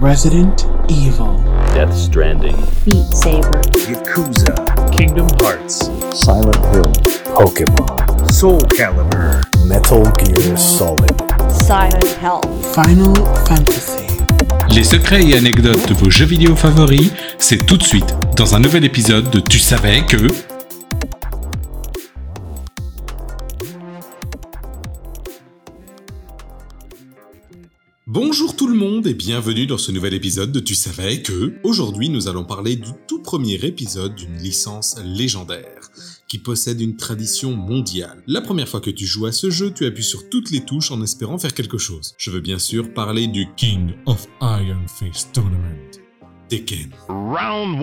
Resident 0.00 0.66
Evil, 0.88 1.38
Death 1.74 1.94
Stranding, 1.94 2.56
Beat 2.84 3.06
Saber, 3.14 3.60
Yakuza, 3.86 4.54
Kingdom 4.90 5.28
Hearts, 5.40 5.90
Silent 6.12 6.56
Hill, 6.72 6.92
Pokemon, 7.36 8.30
Soul 8.32 8.60
Calibur, 8.76 9.40
Metal 9.66 10.02
Gear 10.18 10.58
Solid. 10.58 11.12
Silent 11.50 12.04
Hell, 12.20 12.42
Final 12.74 13.14
Fantasy. 13.46 14.06
Les 14.74 14.84
secrets 14.84 15.22
et 15.22 15.36
anecdotes 15.36 15.88
de 15.88 15.94
vos 15.94 16.10
jeux 16.10 16.24
vidéo 16.24 16.56
favoris, 16.56 17.12
c'est 17.38 17.64
tout 17.64 17.76
de 17.76 17.84
suite 17.84 18.16
dans 18.36 18.56
un 18.56 18.60
nouvel 18.60 18.84
épisode 18.84 19.30
de 19.30 19.38
Tu 19.38 19.58
savais 19.58 20.04
que... 20.04 20.51
Bonjour 28.14 28.54
tout 28.54 28.68
le 28.68 28.74
monde 28.74 29.06
et 29.06 29.14
bienvenue 29.14 29.66
dans 29.66 29.78
ce 29.78 29.90
nouvel 29.90 30.12
épisode 30.12 30.52
de 30.52 30.60
Tu 30.60 30.74
savais 30.74 31.22
que... 31.22 31.54
Aujourd'hui 31.62 32.10
nous 32.10 32.28
allons 32.28 32.44
parler 32.44 32.76
du 32.76 32.90
tout 33.08 33.22
premier 33.22 33.54
épisode 33.54 34.14
d'une 34.14 34.36
licence 34.36 34.96
légendaire 35.02 35.88
qui 36.28 36.36
possède 36.36 36.82
une 36.82 36.96
tradition 36.96 37.56
mondiale. 37.56 38.22
La 38.26 38.42
première 38.42 38.68
fois 38.68 38.82
que 38.82 38.90
tu 38.90 39.06
joues 39.06 39.24
à 39.24 39.32
ce 39.32 39.48
jeu, 39.48 39.72
tu 39.72 39.86
appuies 39.86 40.04
sur 40.04 40.28
toutes 40.28 40.50
les 40.50 40.62
touches 40.62 40.90
en 40.90 41.00
espérant 41.00 41.38
faire 41.38 41.54
quelque 41.54 41.78
chose. 41.78 42.12
Je 42.18 42.30
veux 42.30 42.40
bien 42.40 42.58
sûr 42.58 42.92
parler 42.92 43.28
du 43.28 43.46
King 43.56 43.92
of 44.04 44.26
Iron 44.42 44.86
Fist 44.88 45.30
Tournament. 45.32 45.71
Tekken. 46.52 46.90
Round 47.08 47.82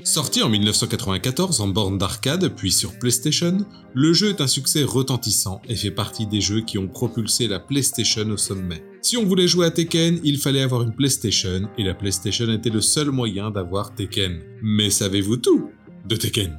1. 0.00 0.04
Sorti 0.04 0.42
en 0.42 0.48
1994 0.48 1.60
en 1.60 1.68
borne 1.68 1.98
d'arcade 1.98 2.48
puis 2.56 2.72
sur 2.72 2.98
PlayStation, 2.98 3.58
le 3.94 4.12
jeu 4.12 4.30
est 4.30 4.40
un 4.40 4.48
succès 4.48 4.82
retentissant 4.82 5.62
et 5.68 5.76
fait 5.76 5.92
partie 5.92 6.26
des 6.26 6.40
jeux 6.40 6.62
qui 6.62 6.78
ont 6.78 6.88
propulsé 6.88 7.46
la 7.46 7.60
PlayStation 7.60 8.28
au 8.28 8.36
sommet. 8.36 8.82
Si 9.02 9.16
on 9.16 9.24
voulait 9.24 9.46
jouer 9.46 9.66
à 9.66 9.70
Tekken, 9.70 10.18
il 10.24 10.38
fallait 10.38 10.62
avoir 10.62 10.82
une 10.82 10.96
PlayStation 10.96 11.68
et 11.78 11.84
la 11.84 11.94
PlayStation 11.94 12.50
était 12.50 12.70
le 12.70 12.80
seul 12.80 13.12
moyen 13.12 13.52
d'avoir 13.52 13.94
Tekken. 13.94 14.40
Mais 14.62 14.90
savez-vous 14.90 15.36
tout 15.36 15.70
de 16.04 16.16
Tekken? 16.16 16.58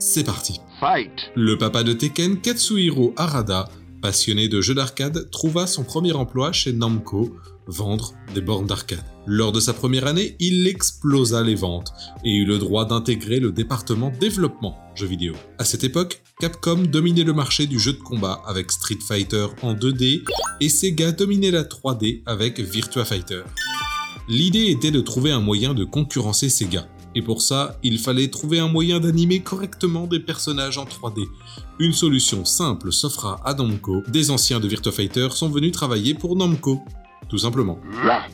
C'est 0.00 0.24
parti. 0.24 0.58
Fight. 0.80 1.30
Le 1.36 1.56
papa 1.56 1.84
de 1.84 1.92
Tekken, 1.92 2.40
Katsuhiro 2.40 3.14
Harada, 3.16 3.68
passionné 4.00 4.48
de 4.48 4.60
jeux 4.60 4.74
d'arcade, 4.74 5.30
trouva 5.30 5.66
son 5.66 5.84
premier 5.84 6.12
emploi 6.12 6.52
chez 6.52 6.72
Namco, 6.72 7.36
vendre 7.66 8.14
des 8.34 8.40
bornes 8.40 8.66
d'arcade. 8.66 9.04
Lors 9.26 9.52
de 9.52 9.60
sa 9.60 9.72
première 9.72 10.06
année, 10.06 10.36
il 10.38 10.66
explosa 10.66 11.42
les 11.42 11.56
ventes 11.56 11.92
et 12.24 12.36
eut 12.36 12.44
le 12.44 12.58
droit 12.58 12.84
d'intégrer 12.84 13.40
le 13.40 13.52
département 13.52 14.12
développement 14.20 14.78
jeux 14.94 15.06
vidéo. 15.06 15.34
À 15.58 15.64
cette 15.64 15.84
époque, 15.84 16.22
Capcom 16.40 16.82
dominait 16.82 17.24
le 17.24 17.32
marché 17.32 17.66
du 17.66 17.78
jeu 17.78 17.92
de 17.92 17.98
combat 17.98 18.40
avec 18.46 18.70
Street 18.70 18.98
Fighter 19.06 19.46
en 19.62 19.74
2D 19.74 20.22
et 20.60 20.68
Sega 20.68 21.12
dominait 21.12 21.50
la 21.50 21.64
3D 21.64 22.22
avec 22.26 22.60
Virtua 22.60 23.04
Fighter. 23.04 23.42
L'idée 24.28 24.70
était 24.70 24.90
de 24.90 25.00
trouver 25.00 25.30
un 25.30 25.40
moyen 25.40 25.74
de 25.74 25.84
concurrencer 25.84 26.48
Sega. 26.48 26.88
Et 27.16 27.22
pour 27.22 27.40
ça, 27.40 27.78
il 27.82 27.98
fallait 27.98 28.28
trouver 28.28 28.58
un 28.58 28.68
moyen 28.68 29.00
d'animer 29.00 29.40
correctement 29.40 30.06
des 30.06 30.20
personnages 30.20 30.76
en 30.76 30.84
3D. 30.84 31.24
Une 31.78 31.94
solution 31.94 32.44
simple 32.44 32.92
s'offra 32.92 33.40
à 33.42 33.54
Namco. 33.54 34.02
Des 34.06 34.30
anciens 34.30 34.60
de 34.60 34.68
Virtua 34.68 34.92
Fighter 34.92 35.28
sont 35.30 35.48
venus 35.48 35.72
travailler 35.72 36.12
pour 36.12 36.36
Namco. 36.36 36.82
Tout 37.30 37.38
simplement. 37.38 37.80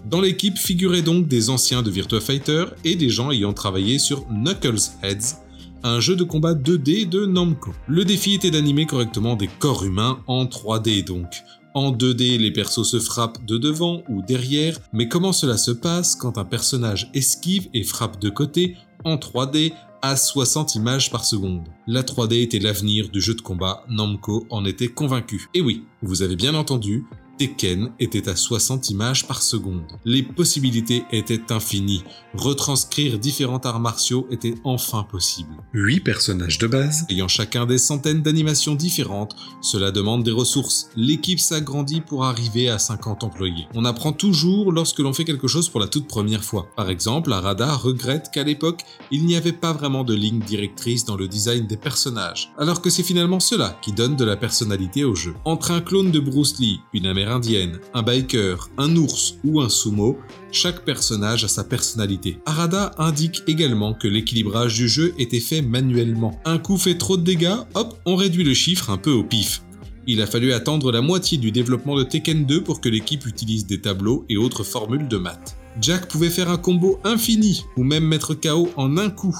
Dans 0.04 0.20
l'équipe 0.20 0.58
figuraient 0.58 1.02
donc 1.02 1.28
des 1.28 1.48
anciens 1.48 1.82
de 1.82 1.92
Virtua 1.92 2.20
Fighter 2.20 2.64
et 2.84 2.96
des 2.96 3.08
gens 3.08 3.30
ayant 3.30 3.52
travaillé 3.52 4.00
sur 4.00 4.26
Knuckles 4.28 4.90
Heads, 5.04 5.36
un 5.84 6.00
jeu 6.00 6.16
de 6.16 6.24
combat 6.24 6.54
2D 6.54 7.08
de 7.08 7.24
Namco. 7.24 7.72
Le 7.86 8.04
défi 8.04 8.34
était 8.34 8.50
d'animer 8.50 8.86
correctement 8.86 9.36
des 9.36 9.48
corps 9.60 9.84
humains 9.84 10.18
en 10.26 10.44
3D 10.46 11.04
donc. 11.04 11.28
En 11.74 11.90
2D, 11.90 12.36
les 12.38 12.50
persos 12.50 12.90
se 12.90 13.00
frappent 13.00 13.46
de 13.46 13.56
devant 13.56 14.02
ou 14.10 14.20
derrière, 14.20 14.78
mais 14.92 15.08
comment 15.08 15.32
cela 15.32 15.56
se 15.56 15.70
passe 15.70 16.14
quand 16.14 16.36
un 16.36 16.44
personnage 16.44 17.10
esquive 17.14 17.68
et 17.72 17.82
frappe 17.82 18.20
de 18.20 18.28
côté 18.28 18.76
en 19.04 19.16
3D 19.16 19.72
à 20.02 20.16
60 20.16 20.74
images 20.74 21.10
par 21.10 21.24
seconde? 21.24 21.66
La 21.86 22.02
3D 22.02 22.42
était 22.42 22.58
l'avenir 22.58 23.08
du 23.08 23.22
jeu 23.22 23.34
de 23.34 23.40
combat, 23.40 23.84
Namco 23.88 24.46
en 24.50 24.66
était 24.66 24.88
convaincu. 24.88 25.48
Et 25.54 25.62
oui, 25.62 25.84
vous 26.02 26.22
avez 26.22 26.36
bien 26.36 26.54
entendu, 26.54 27.06
Tekken 27.38 27.90
était 27.98 28.28
à 28.28 28.36
60 28.36 28.90
images 28.90 29.26
par 29.26 29.42
seconde. 29.42 29.82
Les 30.04 30.22
possibilités 30.22 31.04
étaient 31.10 31.52
infinies. 31.52 32.04
Retranscrire 32.34 33.18
différents 33.18 33.58
arts 33.58 33.80
martiaux 33.80 34.26
était 34.30 34.54
enfin 34.64 35.02
possible. 35.02 35.54
8 35.74 36.00
personnages 36.00 36.58
de 36.58 36.66
base, 36.66 37.04
ayant 37.10 37.28
chacun 37.28 37.66
des 37.66 37.78
centaines 37.78 38.22
d'animations 38.22 38.74
différentes, 38.74 39.36
cela 39.60 39.90
demande 39.90 40.22
des 40.22 40.30
ressources. 40.30 40.88
L'équipe 40.96 41.40
s'agrandit 41.40 42.00
pour 42.00 42.24
arriver 42.24 42.68
à 42.68 42.78
50 42.78 43.24
employés. 43.24 43.66
On 43.74 43.84
apprend 43.84 44.12
toujours 44.12 44.72
lorsque 44.72 45.00
l'on 45.00 45.12
fait 45.12 45.24
quelque 45.24 45.48
chose 45.48 45.68
pour 45.68 45.80
la 45.80 45.88
toute 45.88 46.08
première 46.08 46.44
fois. 46.44 46.68
Par 46.76 46.90
exemple, 46.90 47.32
Arada 47.32 47.74
regrette 47.74 48.30
qu'à 48.32 48.44
l'époque, 48.44 48.82
il 49.10 49.26
n'y 49.26 49.36
avait 49.36 49.52
pas 49.52 49.72
vraiment 49.72 50.04
de 50.04 50.14
ligne 50.14 50.40
directrice 50.40 51.04
dans 51.04 51.16
le 51.16 51.28
design 51.28 51.66
des 51.66 51.76
personnages, 51.76 52.52
alors 52.58 52.82
que 52.82 52.90
c'est 52.90 53.02
finalement 53.02 53.40
cela 53.40 53.78
qui 53.82 53.92
donne 53.92 54.16
de 54.16 54.24
la 54.24 54.36
personnalité 54.36 55.04
au 55.04 55.14
jeu. 55.14 55.34
Entre 55.44 55.70
un 55.70 55.80
clone 55.80 56.10
de 56.10 56.20
Bruce 56.20 56.58
Lee, 56.58 56.80
une 56.92 57.06
amérindienne, 57.22 57.78
un 57.94 58.02
biker, 58.02 58.68
un 58.78 58.96
ours 58.96 59.36
ou 59.44 59.60
un 59.60 59.68
sumo, 59.68 60.18
chaque 60.50 60.84
personnage 60.84 61.44
a 61.44 61.48
sa 61.48 61.64
personnalité. 61.64 62.38
Arada 62.46 62.92
indique 62.98 63.42
également 63.46 63.94
que 63.94 64.08
l'équilibrage 64.08 64.74
du 64.74 64.88
jeu 64.88 65.14
était 65.18 65.40
fait 65.40 65.62
manuellement. 65.62 66.40
Un 66.44 66.58
coup 66.58 66.76
fait 66.76 66.98
trop 66.98 67.16
de 67.16 67.22
dégâts, 67.22 67.56
hop, 67.74 67.98
on 68.06 68.16
réduit 68.16 68.44
le 68.44 68.54
chiffre 68.54 68.90
un 68.90 68.98
peu 68.98 69.12
au 69.12 69.24
pif. 69.24 69.62
Il 70.06 70.20
a 70.20 70.26
fallu 70.26 70.52
attendre 70.52 70.90
la 70.90 71.00
moitié 71.00 71.38
du 71.38 71.52
développement 71.52 71.96
de 71.96 72.02
Tekken 72.02 72.44
2 72.44 72.62
pour 72.62 72.80
que 72.80 72.88
l'équipe 72.88 73.24
utilise 73.24 73.66
des 73.66 73.80
tableaux 73.80 74.24
et 74.28 74.36
autres 74.36 74.64
formules 74.64 75.06
de 75.06 75.16
maths. 75.16 75.56
Jack 75.80 76.08
pouvait 76.08 76.30
faire 76.30 76.50
un 76.50 76.58
combo 76.58 77.00
infini 77.04 77.64
ou 77.76 77.84
même 77.84 78.04
mettre 78.04 78.34
KO 78.34 78.70
en 78.76 78.98
un 78.98 79.10
coup. 79.10 79.36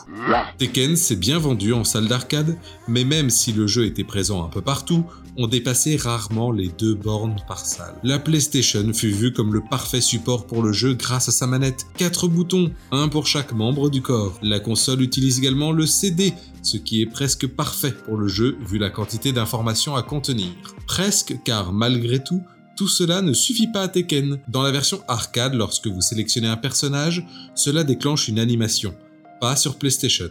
Tekken 0.58 0.96
s'est 0.96 1.16
bien 1.16 1.38
vendu 1.38 1.72
en 1.72 1.84
salle 1.84 2.08
d'arcade, 2.08 2.58
mais 2.88 3.04
même 3.04 3.30
si 3.30 3.52
le 3.52 3.66
jeu 3.66 3.84
était 3.86 4.04
présent 4.04 4.44
un 4.44 4.48
peu 4.48 4.62
partout, 4.62 5.04
on 5.36 5.46
dépassait 5.46 5.96
rarement 5.96 6.52
les 6.52 6.68
deux 6.68 6.94
bornes 6.94 7.36
par 7.48 7.64
salle. 7.64 7.94
La 8.02 8.18
PlayStation 8.18 8.92
fut 8.92 9.10
vue 9.10 9.32
comme 9.32 9.54
le 9.54 9.62
parfait 9.62 10.00
support 10.00 10.46
pour 10.46 10.62
le 10.62 10.72
jeu 10.72 10.94
grâce 10.94 11.28
à 11.28 11.32
sa 11.32 11.46
manette. 11.46 11.86
4 11.96 12.28
boutons, 12.28 12.72
un 12.90 13.08
pour 13.08 13.26
chaque 13.26 13.52
membre 13.52 13.90
du 13.90 14.02
corps. 14.02 14.38
La 14.42 14.60
console 14.60 15.02
utilise 15.02 15.38
également 15.38 15.72
le 15.72 15.86
CD, 15.86 16.34
ce 16.62 16.76
qui 16.76 17.02
est 17.02 17.06
presque 17.06 17.46
parfait 17.46 17.92
pour 17.92 18.16
le 18.16 18.28
jeu 18.28 18.56
vu 18.66 18.78
la 18.78 18.90
quantité 18.90 19.32
d'informations 19.32 19.96
à 19.96 20.02
contenir. 20.02 20.48
Presque 20.86 21.36
car 21.44 21.72
malgré 21.72 22.22
tout, 22.22 22.42
tout 22.82 22.88
cela 22.88 23.22
ne 23.22 23.32
suffit 23.32 23.68
pas 23.68 23.82
à 23.82 23.88
Tekken. 23.88 24.40
Dans 24.48 24.62
la 24.62 24.72
version 24.72 25.02
arcade, 25.06 25.54
lorsque 25.54 25.86
vous 25.86 26.00
sélectionnez 26.00 26.48
un 26.48 26.56
personnage, 26.56 27.24
cela 27.54 27.84
déclenche 27.84 28.26
une 28.26 28.40
animation, 28.40 28.92
pas 29.40 29.54
sur 29.54 29.76
PlayStation. 29.76 30.30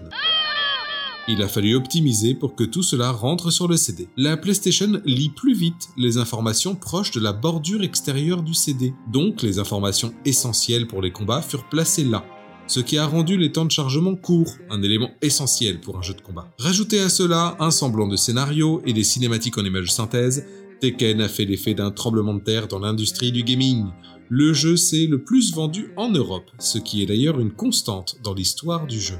Il 1.29 1.41
a 1.43 1.47
fallu 1.47 1.75
optimiser 1.75 2.33
pour 2.33 2.57
que 2.57 2.65
tout 2.65 2.83
cela 2.83 3.11
rentre 3.11 3.51
sur 3.51 3.69
le 3.69 3.77
CD. 3.77 4.09
La 4.17 4.35
PlayStation 4.35 5.01
lit 5.05 5.29
plus 5.29 5.53
vite 5.53 5.87
les 5.97 6.17
informations 6.17 6.75
proches 6.75 7.11
de 7.11 7.21
la 7.21 7.31
bordure 7.31 7.83
extérieure 7.83 8.43
du 8.43 8.53
CD, 8.53 8.93
donc 9.09 9.43
les 9.43 9.57
informations 9.57 10.13
essentielles 10.25 10.87
pour 10.87 11.01
les 11.01 11.13
combats 11.13 11.41
furent 11.41 11.69
placées 11.69 12.03
là, 12.03 12.25
ce 12.67 12.79
qui 12.79 12.97
a 12.97 13.05
rendu 13.05 13.37
les 13.37 13.51
temps 13.51 13.65
de 13.65 13.71
chargement 13.71 14.15
courts, 14.15 14.55
un 14.69 14.81
élément 14.81 15.11
essentiel 15.21 15.79
pour 15.79 15.97
un 15.97 16.01
jeu 16.01 16.13
de 16.13 16.21
combat. 16.21 16.49
Rajoutez 16.59 16.99
à 16.99 17.09
cela 17.09 17.55
un 17.59 17.71
semblant 17.71 18.07
de 18.07 18.15
scénario 18.15 18.81
et 18.85 18.93
des 18.93 19.03
cinématiques 19.03 19.57
en 19.57 19.65
images 19.65 19.91
synthèse, 19.91 20.45
Tekken 20.81 21.21
a 21.21 21.29
fait 21.29 21.45
l'effet 21.45 21.75
d'un 21.75 21.91
tremblement 21.91 22.33
de 22.33 22.39
terre 22.39 22.67
dans 22.67 22.79
l'industrie 22.79 23.31
du 23.31 23.43
gaming. 23.43 23.85
Le 24.29 24.53
jeu 24.53 24.77
s'est 24.77 25.07
le 25.07 25.21
plus 25.21 25.53
vendu 25.53 25.91
en 25.97 26.09
Europe, 26.09 26.49
ce 26.57 26.77
qui 26.77 27.03
est 27.03 27.05
d'ailleurs 27.05 27.39
une 27.39 27.51
constante 27.51 28.15
dans 28.23 28.33
l'histoire 28.33 28.87
du 28.87 28.99
jeu. 28.99 29.17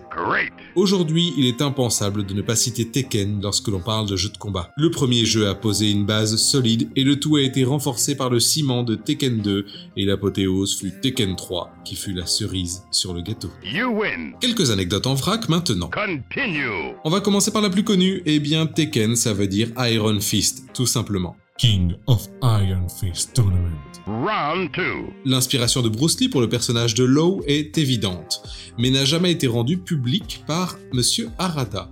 Aujourd'hui, 0.74 1.34
il 1.38 1.46
est 1.46 1.62
impensable 1.62 2.26
de 2.26 2.34
ne 2.34 2.42
pas 2.42 2.56
citer 2.56 2.90
Tekken 2.90 3.42
lorsque 3.42 3.68
l'on 3.68 3.82
parle 3.82 4.08
de 4.08 4.16
jeu 4.16 4.30
de 4.30 4.38
combat. 4.38 4.72
Le 4.78 4.90
premier 4.90 5.26
jeu 5.26 5.50
a 5.50 5.54
posé 5.54 5.92
une 5.92 6.06
base 6.06 6.38
solide 6.38 6.90
et 6.96 7.04
le 7.04 7.20
tout 7.20 7.36
a 7.36 7.42
été 7.42 7.66
renforcé 7.66 8.16
par 8.16 8.30
le 8.30 8.40
ciment 8.40 8.84
de 8.84 8.96
Tekken 8.96 9.42
2 9.42 9.66
et 9.98 10.06
l'apothéose 10.06 10.80
fut 10.80 10.94
Tekken 11.02 11.36
3 11.36 11.74
qui 11.84 11.96
fut 11.96 12.14
la 12.14 12.26
cerise 12.26 12.84
sur 12.90 13.14
le 13.14 13.22
gâteau. 13.22 13.50
You 13.66 13.90
win. 13.90 14.36
Quelques 14.40 14.72
anecdotes 14.72 15.08
en 15.08 15.14
vrac 15.14 15.50
maintenant. 15.50 15.90
Continue. 15.90 16.96
On 17.04 17.10
va 17.10 17.20
commencer 17.20 17.52
par 17.52 17.62
la 17.62 17.70
plus 17.70 17.84
connue, 17.84 18.24
et 18.26 18.40
bien 18.40 18.66
Tekken 18.66 19.18
ça 19.18 19.34
veut 19.34 19.48
dire 19.48 19.72
Iron 19.78 20.22
Fist, 20.22 20.64
tout 20.74 20.88
simplement. 20.88 21.36
King 21.62 21.94
of 22.08 22.28
Iron 22.42 22.88
Fist 22.90 23.36
Tournament. 23.36 24.02
Round 24.08 24.72
2. 24.76 24.82
L'inspiration 25.26 25.84
de 25.84 25.90
Bruce 25.90 26.20
Lee 26.20 26.28
pour 26.28 26.42
le 26.42 26.50
personnage 26.50 26.96
de 26.96 27.04
Law 27.04 27.44
est 27.46 27.78
évidente, 27.78 28.42
mais 28.80 28.90
n'a 28.90 29.06
jamais 29.06 29.32
été 29.32 29.46
rendue 29.46 29.78
publique 29.78 30.44
par 30.48 30.80
Monsieur 30.92 31.30
Harada. 31.38 31.92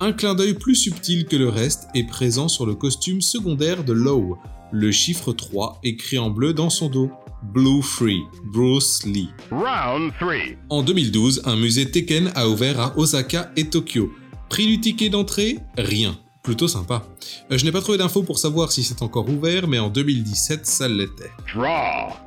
Un 0.00 0.10
clin 0.10 0.34
d'œil 0.34 0.54
plus 0.54 0.74
subtil 0.74 1.26
que 1.26 1.36
le 1.36 1.48
reste 1.48 1.86
est 1.94 2.08
présent 2.08 2.48
sur 2.48 2.66
le 2.66 2.74
costume 2.74 3.20
secondaire 3.20 3.84
de 3.84 3.92
Law, 3.92 4.36
le 4.72 4.90
chiffre 4.90 5.32
3 5.32 5.78
écrit 5.84 6.18
en 6.18 6.30
bleu 6.30 6.52
dans 6.52 6.70
son 6.70 6.88
dos. 6.88 7.08
Blue 7.52 7.82
Free, 7.82 8.22
Bruce 8.52 9.06
Lee. 9.06 9.28
Round 9.52 10.12
3. 10.18 10.34
En 10.70 10.82
2012, 10.82 11.42
un 11.44 11.54
musée 11.54 11.88
Tekken 11.88 12.32
a 12.34 12.48
ouvert 12.48 12.80
à 12.80 12.98
Osaka 12.98 13.52
et 13.54 13.70
Tokyo. 13.70 14.10
Prix 14.48 14.66
du 14.66 14.80
ticket 14.80 15.08
d'entrée? 15.08 15.58
Rien. 15.78 16.18
Plutôt 16.44 16.68
sympa. 16.68 17.02
Euh, 17.50 17.56
je 17.56 17.64
n'ai 17.64 17.72
pas 17.72 17.80
trouvé 17.80 17.96
d'infos 17.96 18.22
pour 18.22 18.38
savoir 18.38 18.70
si 18.70 18.84
c'est 18.84 19.00
encore 19.00 19.26
ouvert, 19.30 19.66
mais 19.66 19.78
en 19.78 19.88
2017, 19.88 20.66
ça 20.66 20.88
l'était. 20.88 21.30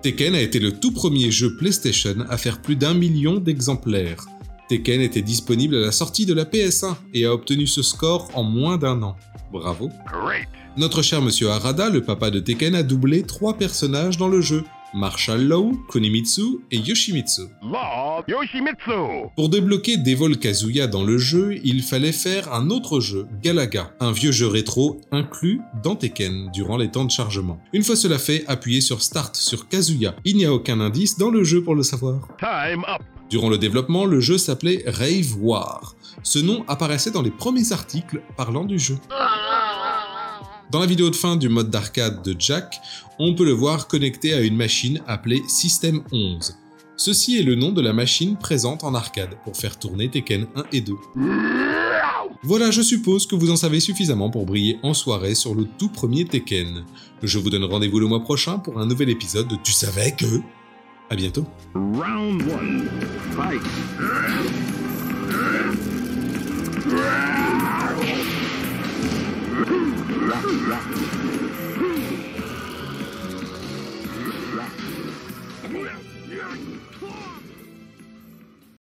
Tekken 0.01 0.33
a 0.33 0.41
été 0.41 0.57
le 0.57 0.71
tout 0.71 0.91
premier 0.91 1.29
jeu 1.29 1.55
PlayStation 1.55 2.25
à 2.27 2.37
faire 2.37 2.59
plus 2.59 2.75
d'un 2.75 2.95
million 2.95 3.35
d'exemplaires. 3.35 4.25
Tekken 4.69 5.01
était 5.01 5.21
disponible 5.21 5.75
à 5.75 5.79
la 5.81 5.91
sortie 5.91 6.25
de 6.25 6.33
la 6.33 6.45
PS1 6.45 6.95
et 7.13 7.25
a 7.25 7.33
obtenu 7.33 7.67
ce 7.67 7.83
score 7.83 8.31
en 8.33 8.41
moins 8.41 8.77
d'un 8.77 9.03
an. 9.03 9.15
Bravo. 9.51 9.91
Great. 10.11 10.47
Notre 10.77 11.03
cher 11.03 11.21
monsieur 11.21 11.49
Harada, 11.51 11.89
le 11.91 12.01
papa 12.01 12.31
de 12.31 12.39
Tekken, 12.39 12.73
a 12.73 12.81
doublé 12.81 13.21
trois 13.21 13.55
personnages 13.55 14.17
dans 14.17 14.29
le 14.29 14.41
jeu. 14.41 14.63
Marshall 14.93 15.41
Law, 15.41 15.71
Kunimitsu 15.89 16.59
et 16.71 16.77
Yoshimitsu. 16.77 17.43
Law 17.61 18.23
Yoshimitsu. 18.27 19.29
Pour 19.35 19.49
débloquer 19.49 19.97
Devil 19.97 20.37
Kazuya 20.37 20.87
dans 20.87 21.03
le 21.03 21.17
jeu, 21.17 21.59
il 21.63 21.83
fallait 21.83 22.11
faire 22.11 22.53
un 22.53 22.69
autre 22.69 22.99
jeu, 22.99 23.27
Galaga, 23.41 23.91
un 23.99 24.11
vieux 24.11 24.31
jeu 24.31 24.47
rétro 24.47 25.01
inclus 25.11 25.61
dans 25.83 25.95
Tekken 25.95 26.49
durant 26.53 26.77
les 26.77 26.89
temps 26.89 27.05
de 27.05 27.11
chargement. 27.11 27.59
Une 27.73 27.83
fois 27.83 27.95
cela 27.95 28.17
fait, 28.17 28.43
appuyez 28.47 28.81
sur 28.81 29.01
Start 29.01 29.35
sur 29.35 29.67
Kazuya. 29.67 30.15
Il 30.25 30.37
n'y 30.37 30.45
a 30.45 30.53
aucun 30.53 30.79
indice 30.79 31.17
dans 31.17 31.29
le 31.29 31.43
jeu 31.43 31.63
pour 31.63 31.75
le 31.75 31.83
savoir. 31.83 32.27
Time 32.39 32.83
up. 32.87 33.01
Durant 33.29 33.49
le 33.49 33.57
développement, 33.57 34.05
le 34.05 34.21
jeu 34.21 34.37
s'appelait 34.37 34.83
Rave 34.87 35.35
War. 35.39 35.95
Ce 36.23 36.39
nom 36.39 36.63
apparaissait 36.67 37.11
dans 37.11 37.21
les 37.21 37.31
premiers 37.31 37.73
articles 37.73 38.21
parlant 38.37 38.63
du 38.63 38.79
jeu. 38.79 38.97
Dans 40.69 40.79
la 40.79 40.85
vidéo 40.85 41.09
de 41.09 41.15
fin 41.15 41.37
du 41.37 41.47
mode 41.47 41.69
d'arcade 41.69 42.21
de 42.23 42.35
Jack, 42.37 42.81
on 43.19 43.35
peut 43.35 43.45
le 43.45 43.53
voir 43.53 43.87
connecté 43.87 44.33
à 44.33 44.41
une 44.41 44.57
machine 44.57 45.01
appelée 45.07 45.41
System 45.47 46.01
11. 46.11 46.57
Ceci 46.97 47.37
est 47.37 47.43
le 47.43 47.55
nom 47.55 47.71
de 47.71 47.81
la 47.81 47.93
machine 47.93 48.35
présente 48.35 48.83
en 48.83 48.93
arcade 48.93 49.37
pour 49.45 49.55
faire 49.55 49.79
tourner 49.79 50.09
Tekken 50.09 50.45
1 50.55 50.63
et 50.73 50.81
2. 50.81 50.93
Voilà, 52.43 52.69
je 52.69 52.81
suppose 52.81 53.27
que 53.27 53.35
vous 53.35 53.49
en 53.49 53.55
savez 53.55 53.79
suffisamment 53.79 54.29
pour 54.29 54.45
briller 54.45 54.77
en 54.83 54.93
soirée 54.93 55.35
sur 55.35 55.55
le 55.55 55.65
tout 55.77 55.89
premier 55.89 56.25
Tekken. 56.25 56.83
Je 57.23 57.39
vous 57.39 57.49
donne 57.49 57.63
rendez-vous 57.63 57.99
le 57.99 58.07
mois 58.07 58.21
prochain 58.21 58.59
pour 58.59 58.77
un 58.77 58.85
nouvel 58.85 59.09
épisode 59.09 59.47
de 59.47 59.55
Tu 59.63 59.71
savais 59.71 60.11
que... 60.11 60.41
À 61.09 61.15
bientôt. 61.15 61.45
Yeah. 70.45 72.36